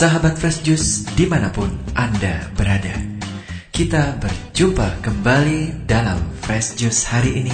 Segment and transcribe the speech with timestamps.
[0.00, 2.96] Sahabat Fresh Juice di mana pun Anda berada.
[3.68, 7.52] Kita berjumpa kembali dalam Fresh Juice hari ini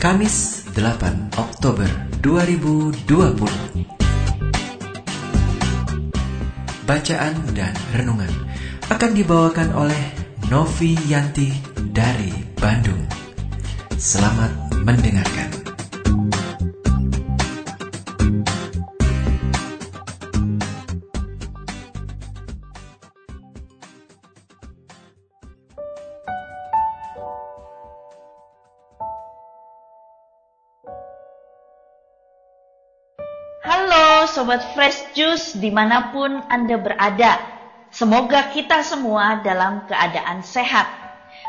[0.00, 1.84] Kamis 8 Oktober
[2.24, 3.04] 2020
[6.88, 8.32] Bacaan dan renungan
[8.88, 10.04] akan dibawakan oleh
[10.48, 11.52] Novi Yanti
[11.92, 13.04] dari Bandung.
[14.00, 15.47] Selamat mendengarkan
[34.38, 37.42] Sobat Fresh Juice di mana pun Anda berada.
[37.90, 40.86] Semoga kita semua dalam keadaan sehat.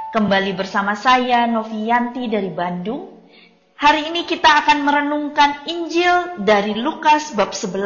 [0.09, 3.29] Kembali bersama saya Novianti dari Bandung.
[3.77, 7.77] Hari ini kita akan merenungkan Injil dari Lukas bab 11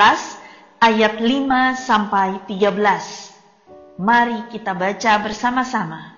[0.80, 4.00] ayat 5 sampai 13.
[4.00, 6.16] Mari kita baca bersama-sama.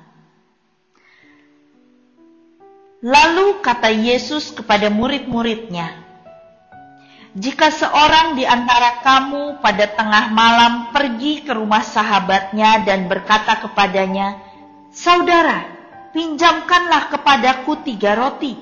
[3.01, 6.04] Lalu kata Yesus kepada murid-muridnya,
[7.35, 14.39] jika seorang di antara kamu pada tengah malam pergi ke rumah sahabatnya dan berkata kepadanya,
[14.95, 15.67] Saudara,
[16.15, 18.55] pinjamkanlah kepadaku tiga roti,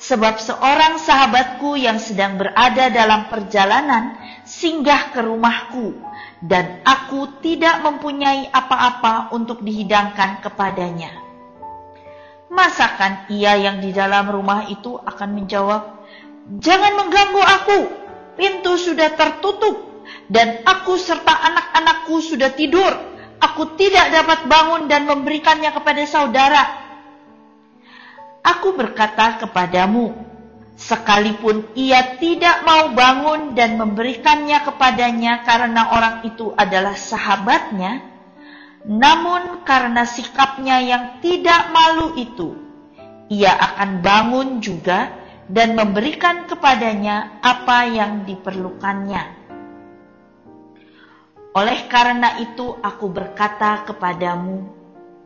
[0.00, 4.16] sebab seorang sahabatku yang sedang berada dalam perjalanan
[4.48, 5.92] singgah ke rumahku,
[6.40, 11.12] dan aku tidak mempunyai apa-apa untuk dihidangkan kepadanya.
[12.48, 15.92] Masakan ia yang di dalam rumah itu akan menjawab,
[16.44, 18.03] Jangan mengganggu aku,
[18.34, 22.92] pintu sudah tertutup, dan aku serta anak-anakku sudah tidur.
[23.42, 26.62] Aku tidak dapat bangun dan memberikannya kepada saudara.
[28.44, 30.16] Aku berkata kepadamu,
[30.76, 38.04] sekalipun ia tidak mau bangun dan memberikannya kepadanya karena orang itu adalah sahabatnya,
[38.84, 42.52] namun karena sikapnya yang tidak malu itu,
[43.32, 49.44] ia akan bangun juga dan memberikan kepadanya apa yang diperlukannya.
[51.54, 54.66] Oleh karena itu, aku berkata kepadamu,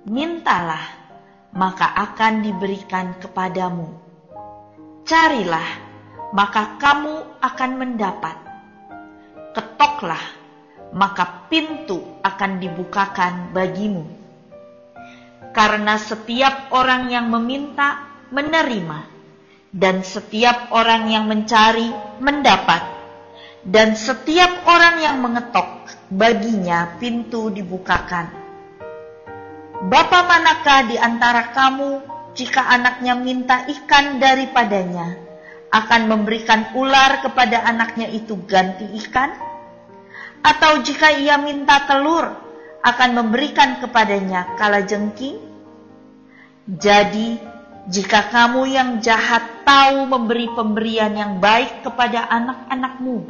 [0.04, 0.82] mintalah,
[1.56, 3.88] maka akan diberikan kepadamu.
[5.08, 5.68] Carilah,
[6.36, 8.36] maka kamu akan mendapat.
[9.56, 10.20] Ketoklah,
[10.92, 14.04] maka pintu akan dibukakan bagimu.
[15.56, 19.17] Karena setiap orang yang meminta, menerima
[19.74, 21.92] dan setiap orang yang mencari
[22.24, 22.80] mendapat,
[23.68, 28.32] dan setiap orang yang mengetok baginya pintu dibukakan.
[29.78, 32.02] Bapa manakah di antara kamu
[32.34, 35.14] jika anaknya minta ikan daripadanya
[35.68, 39.30] akan memberikan ular kepada anaknya itu ganti ikan?
[40.42, 42.24] Atau jika ia minta telur
[42.82, 45.38] akan memberikan kepadanya kala jengking?
[46.68, 47.38] Jadi
[47.88, 53.28] jika kamu yang jahat tahu memberi pemberian yang baik kepada anak-anakmu,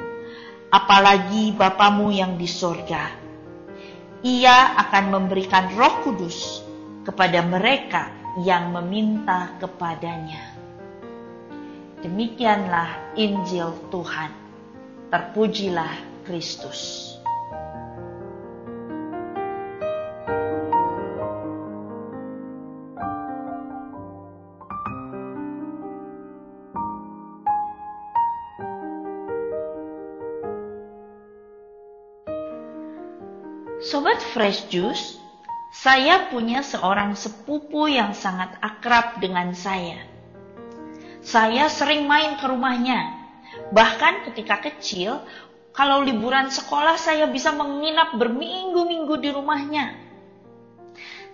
[0.70, 3.10] apalagi Bapamu yang di sorga,
[4.22, 6.62] ia akan memberikan roh kudus
[7.02, 8.14] kepada mereka
[8.46, 10.54] yang meminta kepadanya.
[12.06, 14.30] Demikianlah Injil Tuhan.
[15.10, 17.17] Terpujilah Kristus.
[33.78, 35.22] Sobat Fresh Juice,
[35.70, 40.02] saya punya seorang sepupu yang sangat akrab dengan saya.
[41.22, 43.14] Saya sering main ke rumahnya.
[43.70, 45.22] Bahkan ketika kecil,
[45.70, 49.94] kalau liburan sekolah saya bisa menginap berminggu-minggu di rumahnya.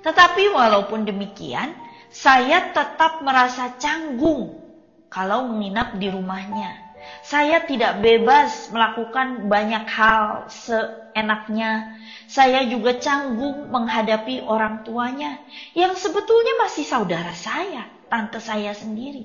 [0.04, 1.72] Tetapi walaupun demikian,
[2.12, 4.60] saya tetap merasa canggung
[5.08, 6.83] kalau menginap di rumahnya.
[7.24, 11.96] Saya tidak bebas melakukan banyak hal seenaknya.
[12.28, 15.40] Saya juga canggung menghadapi orang tuanya
[15.72, 19.24] yang sebetulnya masih saudara saya, tante saya sendiri.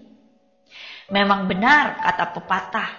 [1.12, 2.92] Memang benar kata pepatah,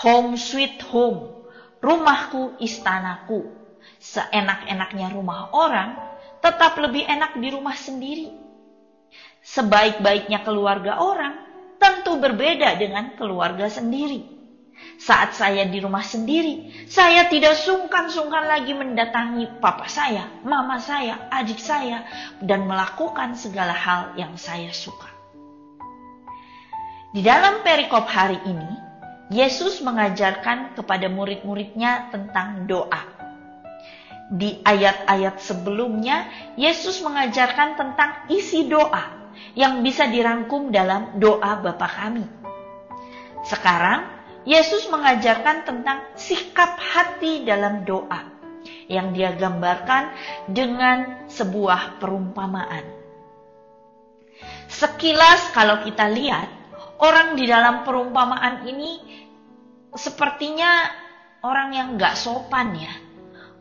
[0.00, 1.36] home sweet home,
[1.84, 3.52] rumahku istanaku.
[4.00, 6.00] Seenak-enaknya rumah orang,
[6.40, 8.32] tetap lebih enak di rumah sendiri.
[9.44, 11.44] Sebaik-baiknya keluarga orang,
[11.76, 14.35] tentu berbeda dengan keluarga sendiri.
[14.96, 21.60] Saat saya di rumah sendiri, saya tidak sungkan-sungkan lagi mendatangi papa saya, mama saya, adik
[21.60, 22.04] saya,
[22.40, 25.12] dan melakukan segala hal yang saya suka.
[27.12, 28.72] Di dalam perikop hari ini,
[29.28, 33.02] Yesus mengajarkan kepada murid-muridnya tentang doa.
[34.32, 36.26] Di ayat-ayat sebelumnya,
[36.58, 39.12] Yesus mengajarkan tentang isi doa
[39.52, 42.26] yang bisa dirangkum dalam doa Bapa kami.
[43.46, 44.15] Sekarang,
[44.46, 48.30] Yesus mengajarkan tentang sikap hati dalam doa
[48.86, 50.14] yang dia gambarkan
[50.46, 52.86] dengan sebuah perumpamaan.
[54.70, 56.46] Sekilas kalau kita lihat,
[57.02, 59.02] orang di dalam perumpamaan ini
[59.90, 60.94] sepertinya
[61.42, 62.94] orang yang gak sopan ya.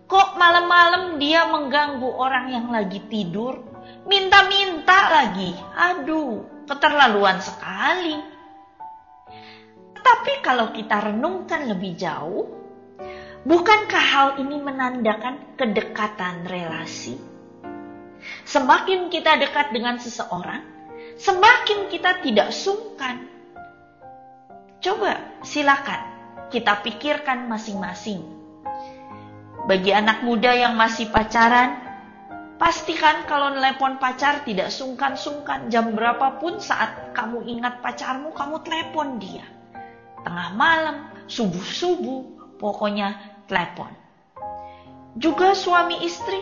[0.05, 3.57] Kok malam-malam dia mengganggu orang yang lagi tidur?
[4.05, 5.49] Minta-minta lagi.
[5.73, 8.34] Aduh, keterlaluan sekali.
[10.05, 12.45] Tapi kalau kita renungkan lebih jauh,
[13.41, 17.17] bukankah hal ini menandakan kedekatan relasi?
[18.45, 20.61] Semakin kita dekat dengan seseorang,
[21.17, 23.25] semakin kita tidak sungkan.
[24.77, 26.01] Coba silakan
[26.53, 28.21] kita pikirkan masing-masing.
[29.65, 31.81] Bagi anak muda yang masih pacaran,
[32.61, 39.45] pastikan kalau telepon pacar tidak sungkan-sungkan jam berapapun saat kamu ingat pacarmu, kamu telepon dia.
[40.25, 43.13] Tengah malam, subuh-subuh, pokoknya
[43.45, 43.93] telepon.
[45.15, 46.41] Juga suami istri.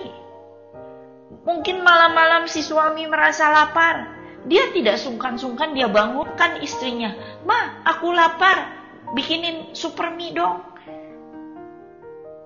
[1.43, 4.23] Mungkin malam-malam si suami merasa lapar.
[4.47, 7.11] Dia tidak sungkan-sungkan dia bangunkan istrinya.
[7.43, 8.71] Ma, aku lapar
[9.11, 10.63] bikinin super mie dong.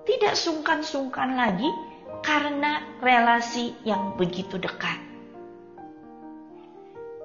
[0.04, 1.68] Tidak sungkan-sungkan lagi
[2.24, 4.98] karena relasi yang begitu dekat.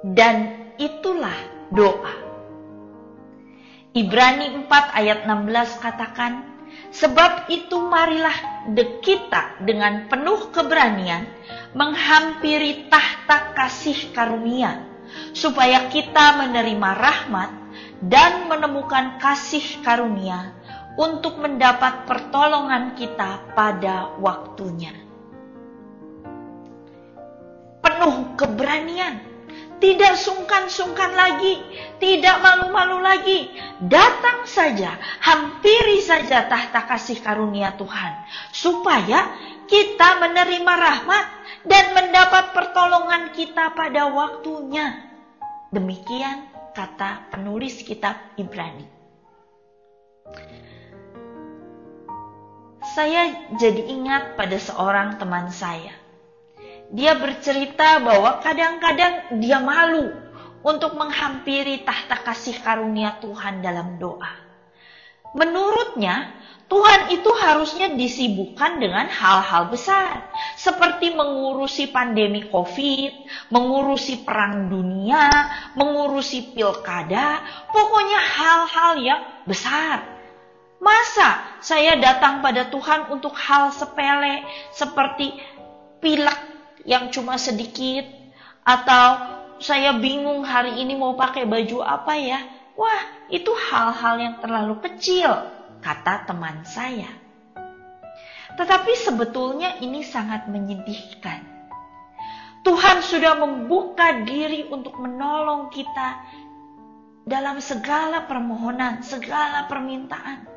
[0.04, 1.38] Dan itulah
[1.72, 2.33] doa.
[3.94, 6.50] Ibrani 4 ayat 16 katakan,
[6.90, 8.66] Sebab itu marilah
[9.06, 11.30] kita dengan penuh keberanian
[11.78, 14.82] menghampiri tahta kasih karunia,
[15.38, 17.50] supaya kita menerima rahmat
[18.02, 20.58] dan menemukan kasih karunia
[20.98, 24.94] untuk mendapat pertolongan kita pada waktunya.
[27.86, 29.22] Penuh keberanian,
[29.84, 31.60] tidak sungkan-sungkan lagi,
[32.00, 33.52] tidak malu-malu lagi.
[33.84, 38.16] Datang saja, hampiri saja tahta kasih karunia Tuhan,
[38.56, 39.28] supaya
[39.68, 41.26] kita menerima rahmat
[41.68, 45.04] dan mendapat pertolongan kita pada waktunya.
[45.76, 48.88] Demikian kata penulis kitab Ibrani.
[52.96, 56.03] Saya jadi ingat pada seorang teman saya.
[56.92, 60.12] Dia bercerita bahwa kadang-kadang dia malu
[60.64, 64.32] untuk menghampiri tahta kasih karunia Tuhan dalam doa.
[65.34, 66.30] Menurutnya,
[66.70, 73.12] Tuhan itu harusnya disibukkan dengan hal-hal besar, seperti mengurusi pandemi COVID,
[73.54, 75.30] mengurusi perang dunia,
[75.78, 80.02] mengurusi pilkada, pokoknya hal-hal yang besar.
[80.82, 84.44] Masa saya datang pada Tuhan untuk hal sepele
[84.74, 85.32] seperti
[86.02, 86.53] pilek
[86.84, 88.08] yang cuma sedikit,
[88.64, 89.08] atau
[89.60, 92.40] saya bingung hari ini mau pakai baju apa ya?
[92.76, 93.02] Wah,
[93.32, 95.30] itu hal-hal yang terlalu kecil
[95.84, 97.12] kata teman saya.
[98.54, 101.54] Tetapi sebetulnya ini sangat menyedihkan.
[102.64, 106.24] Tuhan sudah membuka diri untuk menolong kita
[107.28, 110.48] dalam segala permohonan, segala permintaan.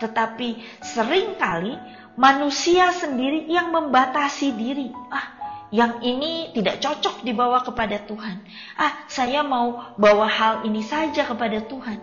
[0.00, 1.76] Tetapi sering kali
[2.16, 4.92] manusia sendiri yang membatasi diri.
[5.08, 5.32] Ah,
[5.72, 8.44] yang ini tidak cocok dibawa kepada Tuhan.
[8.76, 11.98] Ah, saya mau bawa hal ini saja kepada Tuhan.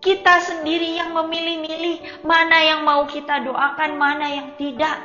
[0.00, 5.00] Kita sendiri yang memilih-milih mana yang mau kita doakan, mana yang tidak.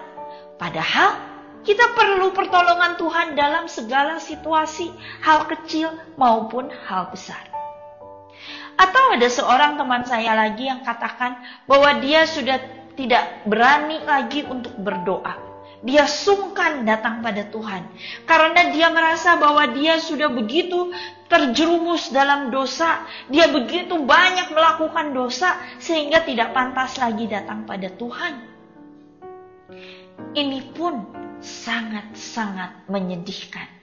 [0.60, 1.15] Padahal
[1.63, 4.91] kita perlu pertolongan Tuhan dalam segala situasi,
[5.24, 7.39] hal kecil maupun hal besar.
[8.79, 11.36] Atau ada seorang teman saya lagi yang katakan
[11.67, 15.48] bahwa dia sudah tidak berani lagi untuk berdoa.
[15.79, 17.88] Dia sungkan datang pada Tuhan
[18.27, 20.91] karena dia merasa bahwa dia sudah begitu
[21.32, 28.34] terjerumus dalam dosa, dia begitu banyak melakukan dosa sehingga tidak pantas lagi datang pada Tuhan.
[30.36, 31.00] Ini pun
[31.39, 33.79] sangat-sangat menyedihkan.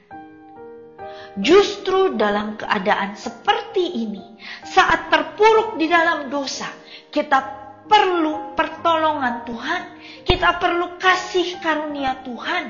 [1.41, 4.37] Justru dalam keadaan seperti ini,
[4.69, 6.69] saat terpuruk di dalam dosa,
[7.09, 7.56] kita
[7.87, 9.83] perlu pertolongan Tuhan,
[10.27, 12.65] kita perlu kasih karunia Tuhan.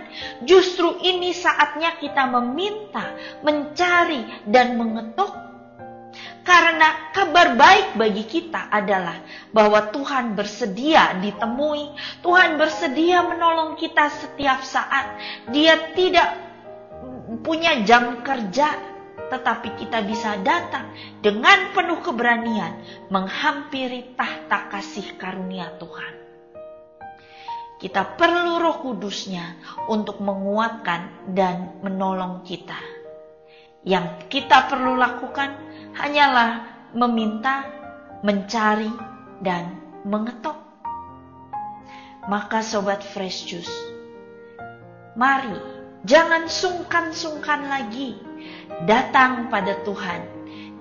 [0.45, 5.33] Justru ini saatnya kita meminta, mencari, dan mengetuk.
[6.47, 9.19] Karena kabar baik bagi kita adalah
[9.51, 11.91] bahwa Tuhan bersedia ditemui,
[12.23, 15.19] Tuhan bersedia menolong kita setiap saat.
[15.51, 16.39] Dia tidak
[17.43, 18.96] punya jam kerja,
[19.27, 26.15] tetapi kita bisa datang dengan penuh keberanian menghampiri tahta kasih karunia Tuhan.
[27.77, 29.61] Kita perlu roh kudusnya
[29.93, 32.81] untuk menguatkan dan menolong kita.
[33.85, 35.53] Yang kita perlu lakukan
[35.93, 36.65] hanyalah
[36.97, 37.69] meminta,
[38.25, 38.89] mencari,
[39.45, 39.77] dan
[40.09, 40.57] mengetok.
[42.27, 43.77] Maka sobat fresh juice,
[45.15, 48.21] mari jangan sungkan-sungkan lagi
[48.85, 50.21] datang pada Tuhan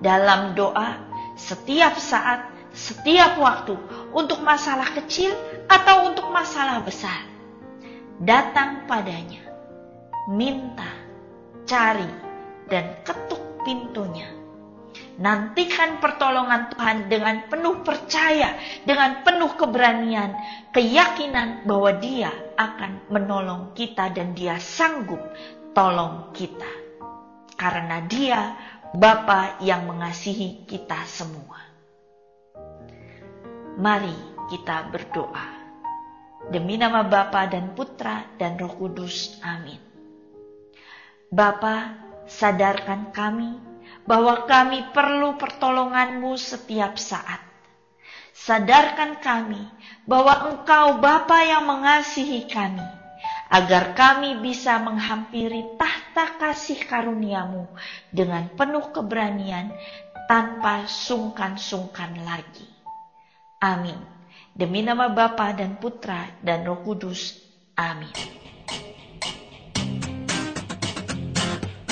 [0.04, 1.00] dalam doa
[1.40, 3.76] setiap saat, setiap waktu
[4.12, 5.32] untuk masalah kecil
[5.72, 7.24] atau untuk masalah besar.
[8.20, 9.44] Datang padanya,
[10.32, 10.88] minta,
[11.68, 12.08] cari,
[12.68, 14.35] dan ketuk pintunya
[15.16, 20.36] Nantikan pertolongan Tuhan dengan penuh percaya, dengan penuh keberanian,
[20.76, 22.28] keyakinan bahwa Dia
[22.60, 25.20] akan menolong kita dan Dia sanggup
[25.72, 26.68] tolong kita.
[27.56, 28.40] Karena Dia
[28.92, 31.60] Bapa yang mengasihi kita semua.
[33.76, 34.16] Mari
[34.48, 35.48] kita berdoa.
[36.48, 39.40] Demi nama Bapa dan Putra dan Roh Kudus.
[39.42, 39.82] Amin.
[41.26, 41.92] Bapa,
[42.30, 43.58] sadarkan kami
[44.06, 47.42] bahwa kami perlu pertolonganmu setiap saat.
[48.36, 49.60] Sadarkan kami
[50.06, 52.84] bahwa Engkau Bapa yang mengasihi kami,
[53.50, 57.66] agar kami bisa menghampiri tahta kasih karuniamu
[58.14, 59.74] dengan penuh keberanian
[60.26, 62.66] tanpa sungkan-sungkan lagi.
[63.62, 63.98] Amin.
[64.56, 67.38] Demi nama Bapa dan Putra dan Roh Kudus.
[67.76, 68.12] Amin.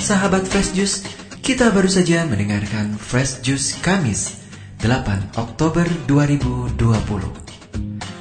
[0.05, 4.41] Sahabat Fresh Juice, kita baru saja mendengarkan Fresh Juice Kamis
[4.81, 6.81] 8 Oktober 2020.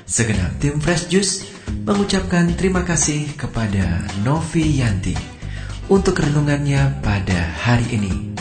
[0.04, 1.48] Segenap tim Fresh Juice
[1.88, 5.16] mengucapkan terima kasih kepada Novi Yanti
[5.88, 8.36] untuk renungannya pada hari ini.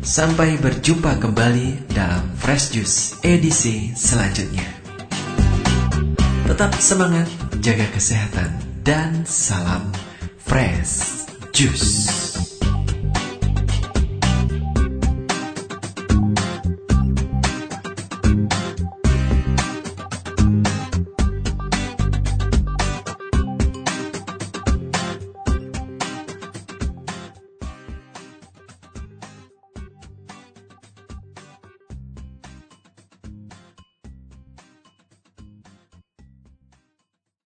[0.00, 4.64] Sampai berjumpa kembali dalam Fresh Juice edisi selanjutnya.
[6.48, 7.28] Tetap semangat,
[7.60, 9.92] jaga kesehatan, dan salam
[10.48, 12.17] Fresh Juice.